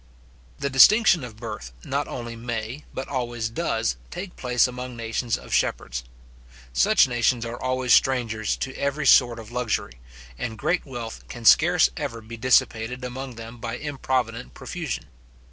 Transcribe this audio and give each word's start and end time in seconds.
The 0.57 0.69
distinction 0.71 1.23
of 1.23 1.37
birth 1.37 1.73
not 1.85 2.07
only 2.07 2.35
may, 2.35 2.85
but 2.91 3.07
always 3.07 3.49
does, 3.49 3.97
take 4.09 4.35
place 4.35 4.65
among 4.67 4.95
nations 4.95 5.37
of 5.37 5.53
shepherds. 5.53 6.03
Such 6.73 7.07
nations 7.07 7.45
are 7.45 7.61
always 7.61 7.93
strangers 7.93 8.57
to 8.57 8.73
every 8.75 9.05
sort 9.05 9.37
of 9.37 9.51
luxury, 9.51 9.99
and 10.39 10.57
great 10.57 10.87
wealth 10.87 11.23
can 11.27 11.45
scarce 11.45 11.91
ever 11.97 12.19
be 12.19 12.35
dissipated 12.35 13.03
among 13.05 13.35
them 13.35 13.59
by 13.59 13.77
improvident 13.77 14.55
profusion. 14.55 15.05